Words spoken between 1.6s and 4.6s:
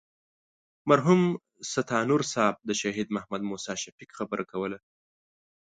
ستانور صاحب د شهید محمد موسی شفیق خبره